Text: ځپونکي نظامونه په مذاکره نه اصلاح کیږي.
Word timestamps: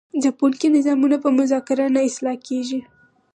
ځپونکي 0.21 0.67
نظامونه 0.75 1.17
په 1.23 1.29
مذاکره 1.39 1.85
نه 1.95 2.01
اصلاح 2.09 2.35
کیږي. 2.47 2.79